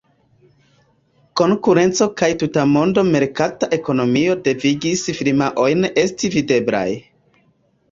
Konkurenco 1.41 2.07
kaj 2.21 2.29
tutmonda 2.45 3.03
merkata 3.11 3.71
ekonomio 3.79 4.39
devigis 4.49 5.07
firmaojn 5.21 5.93
esti 6.07 6.35
videblaj. 6.41 6.87